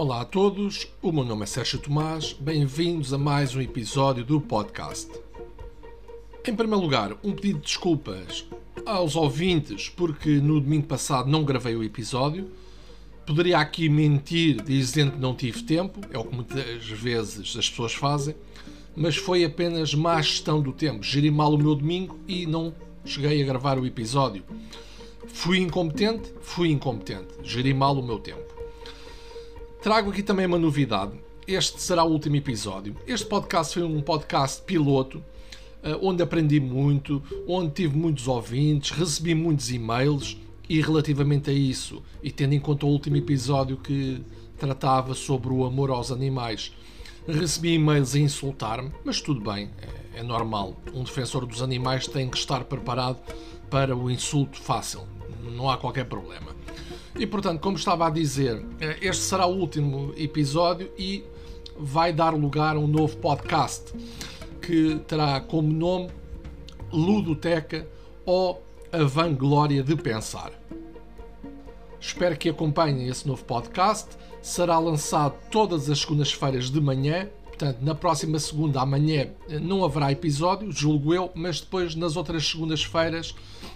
[0.00, 4.40] Olá a todos, o meu nome é Sérgio Tomás, bem-vindos a mais um episódio do
[4.40, 5.10] podcast.
[6.46, 8.44] Em primeiro lugar, um pedido de desculpas
[8.86, 12.48] aos ouvintes porque no domingo passado não gravei o episódio.
[13.26, 17.92] Poderia aqui mentir dizendo que não tive tempo, é o que muitas vezes as pessoas
[17.92, 18.36] fazem,
[18.94, 21.02] mas foi apenas má gestão do tempo.
[21.02, 22.72] Geri mal o meu domingo e não
[23.04, 24.44] cheguei a gravar o episódio.
[25.26, 26.32] Fui incompetente?
[26.40, 27.34] Fui incompetente.
[27.42, 28.57] Geri mal o meu tempo.
[29.80, 31.12] Trago aqui também uma novidade.
[31.46, 32.96] Este será o último episódio.
[33.06, 35.22] Este podcast foi um podcast piloto,
[35.84, 40.36] eh, onde aprendi muito, onde tive muitos ouvintes, recebi muitos e-mails
[40.68, 44.20] e relativamente a isso, e tendo em conta o último episódio que
[44.58, 46.74] tratava sobre o amor aos animais,
[47.28, 49.70] recebi e-mails a insultar-me, mas tudo bem,
[50.14, 50.76] é, é normal.
[50.92, 53.18] Um defensor dos animais tem que estar preparado
[53.70, 55.06] para o insulto fácil,
[55.54, 56.57] não há qualquer problema.
[57.18, 61.24] E portanto, como estava a dizer, eh, este será o último episódio e
[61.76, 63.92] vai dar lugar a um novo podcast
[64.62, 66.10] que terá como nome
[66.92, 67.88] Ludoteca
[68.24, 70.52] ou A Vanglória de Pensar.
[72.00, 74.10] Espero que acompanhem esse novo podcast.
[74.40, 77.28] Será lançado todas as segundas-feiras de manhã.
[77.58, 83.34] Portanto, na próxima segunda, amanhã, não haverá episódio, julgo eu, mas depois, nas outras segundas-feiras,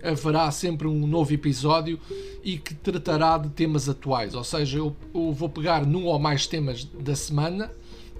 [0.00, 1.98] haverá sempre um novo episódio
[2.44, 4.32] e que tratará de temas atuais.
[4.32, 7.68] Ou seja, eu, eu vou pegar num ou mais temas da semana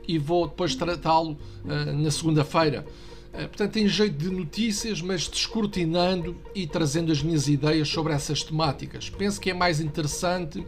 [0.09, 2.85] e vou depois tratá-lo uh, na segunda-feira.
[3.33, 8.43] Uh, portanto, tem jeito de notícias, mas descortinando e trazendo as minhas ideias sobre essas
[8.43, 9.09] temáticas.
[9.09, 10.67] Penso que é mais interessante,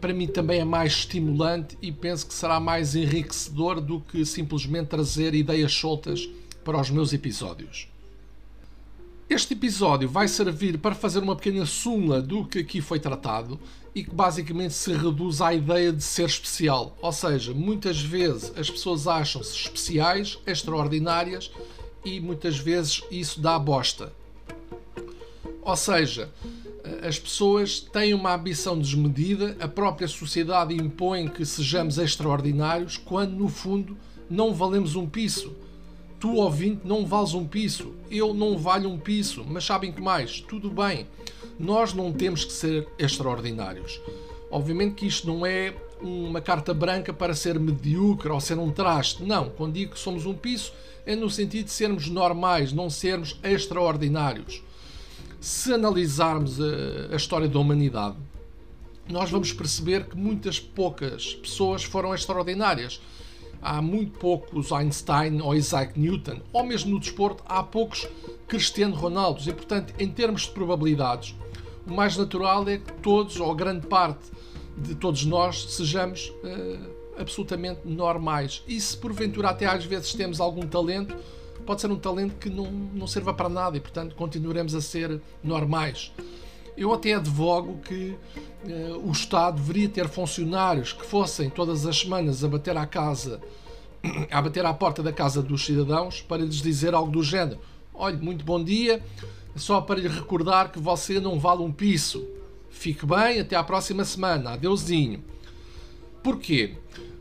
[0.00, 4.88] para mim também é mais estimulante e penso que será mais enriquecedor do que simplesmente
[4.88, 6.28] trazer ideias soltas
[6.64, 7.88] para os meus episódios.
[9.28, 13.60] Este episódio vai servir para fazer uma pequena súmula do que aqui foi tratado
[13.94, 16.96] e que basicamente se reduz à ideia de ser especial.
[17.02, 21.50] Ou seja, muitas vezes as pessoas acham-se especiais, extraordinárias
[22.04, 24.12] e muitas vezes isso dá bosta.
[25.68, 26.30] Ou seja,
[27.06, 33.48] as pessoas têm uma ambição desmedida, a própria sociedade impõe que sejamos extraordinários, quando no
[33.48, 33.96] fundo
[34.30, 35.54] não valemos um piso
[36.20, 37.94] Tu, ouvinte, não vales um piso.
[38.10, 39.44] Eu não valho um piso.
[39.46, 40.40] Mas sabem que mais?
[40.40, 41.06] Tudo bem.
[41.58, 44.00] Nós não temos que ser extraordinários.
[44.50, 49.22] Obviamente que isto não é uma carta branca para ser medíocre ou ser um traste.
[49.22, 49.48] Não.
[49.50, 50.72] Quando digo que somos um piso,
[51.06, 54.60] é no sentido de sermos normais, não sermos extraordinários.
[55.40, 58.16] Se analisarmos a, a história da humanidade,
[59.08, 63.00] nós vamos perceber que muitas poucas pessoas foram extraordinárias
[63.62, 68.08] há muito poucos Einstein ou Isaac Newton, ou mesmo no desporto há poucos
[68.46, 69.40] Cristiano Ronaldo.
[69.48, 71.34] E portanto, em termos de probabilidades,
[71.86, 74.30] o mais natural é que todos, ou grande parte
[74.76, 78.62] de todos nós, sejamos uh, absolutamente normais.
[78.66, 81.16] E se porventura até às vezes temos algum talento,
[81.68, 85.20] pode ser um talento que não, não serva para nada e portanto continuaremos a ser
[85.44, 86.10] normais.
[86.74, 88.16] Eu até advogo que
[88.64, 93.38] uh, o Estado deveria ter funcionários que fossem todas as semanas a bater à casa,
[94.32, 97.60] a bater à porta da casa dos cidadãos para lhes dizer algo do género.
[97.92, 99.04] Olhe, muito bom dia,
[99.54, 102.26] só para lhe recordar que você não vale um piso.
[102.70, 104.52] Fique bem, até à próxima semana.
[104.52, 105.22] Adeusinho.
[106.22, 106.76] Porquê?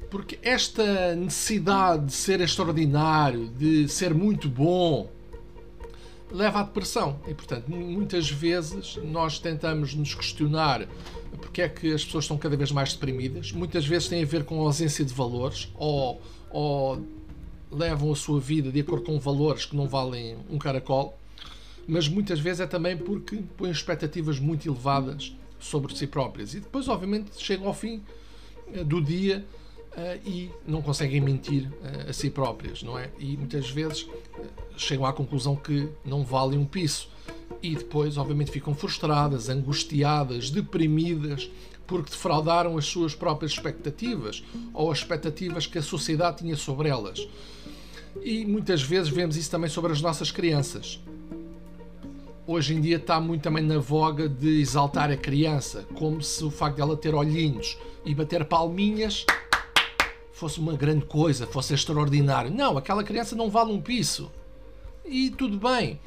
[0.10, 5.10] Porque esta necessidade de ser extraordinário, de ser muito bom,
[6.32, 7.20] leva à depressão.
[7.28, 10.88] E, portanto, muitas vezes nós tentamos nos questionar
[11.38, 13.52] porque é que as pessoas estão cada vez mais deprimidas.
[13.52, 17.02] Muitas vezes tem a ver com a ausência de valores ou, ou
[17.72, 21.18] levam a sua vida de acordo com valores que não valem um caracol.
[21.88, 26.54] Mas muitas vezes é também porque põem expectativas muito elevadas sobre si próprias.
[26.54, 28.04] E depois, obviamente, chegam ao fim
[28.74, 29.46] eh, do dia
[30.24, 33.10] e não conseguem mentir uh, a si próprias, não é?
[33.20, 34.46] E muitas vezes uh,
[34.78, 37.10] chegam à conclusão que não valem um piso
[37.64, 41.50] e depois, obviamente, ficam frustradas, angustiadas, deprimidas
[41.88, 47.28] porque defraudaram as suas próprias expectativas ou as expectativas que a sociedade tinha sobre elas.
[48.22, 51.00] E muitas vezes vemos isso também sobre as nossas crianças.
[52.46, 56.52] Hoje em dia está muito também na voga de exaltar a criança, como se o
[56.52, 59.26] facto dela ter olhinhos e bater palminhas
[60.38, 62.52] fosse uma grande coisa, fosse extraordinário.
[62.52, 64.32] Não, aquela criança não vale um piso.
[65.04, 66.00] E tudo bem.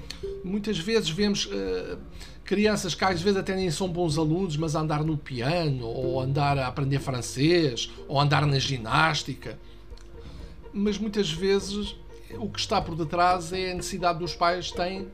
[0.45, 1.99] Muitas vezes vemos uh,
[2.45, 6.59] crianças que às vezes até nem são bons alunos, mas andar no piano, ou andar
[6.59, 9.59] a aprender francês, ou andar na ginástica.
[10.73, 11.97] Mas muitas vezes
[12.39, 15.09] o que está por detrás é a necessidade dos pais têm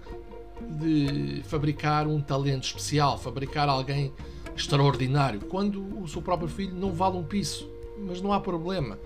[0.61, 4.13] de fabricar um talento especial, fabricar alguém
[4.55, 7.76] extraordinário, quando o seu próprio filho não vale um piso.
[7.99, 8.99] Mas não há problema.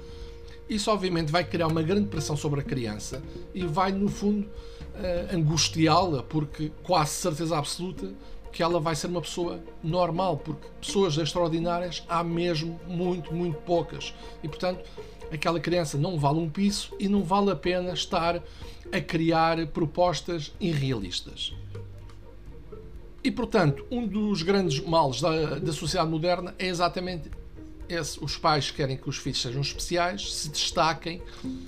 [0.68, 3.22] Isso, obviamente, vai criar uma grande pressão sobre a criança
[3.52, 8.12] e vai, no fundo, uh, angustiá-la, porque quase certeza absoluta
[8.52, 14.14] que ela vai ser uma pessoa normal, porque pessoas extraordinárias há mesmo muito, muito poucas.
[14.42, 14.84] E, portanto,
[15.32, 18.42] aquela criança não vale um piso e não vale a pena estar
[18.92, 21.52] a criar propostas irrealistas.
[23.22, 27.30] E, portanto, um dos grandes males da, da sociedade moderna é exatamente
[28.20, 31.20] Os pais querem que os filhos sejam especiais, se destaquem,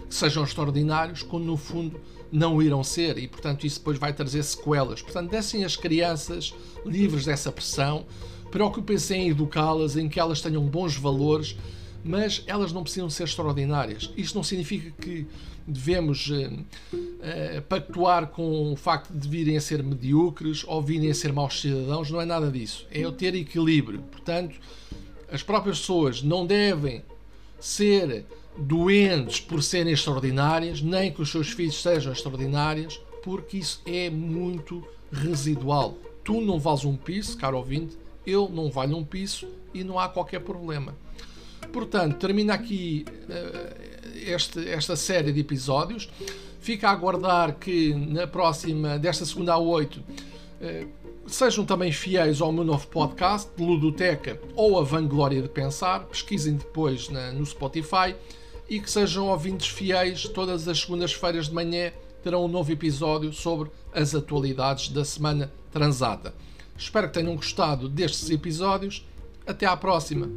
[0.08, 5.02] sejam extraordinários, quando no fundo não irão ser e, portanto, isso depois vai trazer sequelas.
[5.02, 6.54] Portanto, deixem as crianças
[6.86, 8.06] livres dessa pressão,
[8.50, 11.56] preocupem-se em educá-las, em que elas tenham bons valores,
[12.04, 14.10] mas elas não precisam ser extraordinárias.
[14.16, 15.26] Isto não significa que
[15.66, 21.14] devemos uh, uh, pactuar com o facto de virem a ser medíocres ou virem a
[21.14, 22.86] ser maus cidadãos, não é nada disso.
[22.90, 24.00] É o ter equilíbrio.
[24.10, 24.56] Portanto,
[25.32, 27.02] as próprias pessoas não devem
[27.58, 28.26] ser
[28.56, 34.86] doentes por serem extraordinárias, nem que os seus filhos sejam extraordinários, porque isso é muito
[35.10, 35.96] residual.
[36.22, 37.96] Tu não vales um piso, caro ouvinte,
[38.26, 40.94] eu não valho um piso e não há qualquer problema.
[41.72, 46.10] Portanto, termina aqui uh, este, esta série de episódios.
[46.60, 50.88] Fica a aguardar que na próxima, desta segunda a 8, uh,
[51.26, 56.00] sejam também fiéis ao meu novo podcast, Ludoteca ou A Vanglória de Pensar.
[56.06, 58.14] Pesquisem depois na, no Spotify
[58.68, 60.24] e que sejam ouvintes fiéis.
[60.24, 61.92] Todas as segundas-feiras de manhã
[62.22, 66.34] terão um novo episódio sobre as atualidades da semana transata.
[66.76, 69.06] Espero que tenham gostado destes episódios.
[69.46, 70.28] Até à próxima!